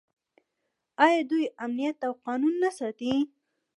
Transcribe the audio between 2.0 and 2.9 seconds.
او قانون نه